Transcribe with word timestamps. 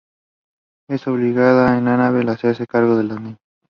Esto 0.89 1.13
obliga 1.13 1.69
a 1.69 1.77
Annabel 1.77 2.27
a 2.29 2.31
hacerse 2.31 2.65
cargo 2.65 2.97
de 2.97 3.03
las 3.03 3.21
niñas. 3.21 3.39